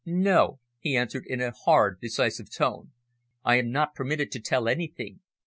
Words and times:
"No," 0.03 0.59
he 0.79 0.97
answered 0.97 1.25
in 1.27 1.41
a 1.41 1.51
hard, 1.51 1.99
decisive 2.01 2.51
tone. 2.51 2.91
"I 3.43 3.57
am 3.57 3.69
not 3.69 3.93
permitted 3.93 4.31
to 4.31 4.39
tell 4.39 4.67
anything. 4.67 5.19